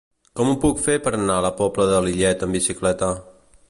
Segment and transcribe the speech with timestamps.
[0.39, 3.17] Com ho puc fer per anar a la Pobla de Lillet amb bicicleta?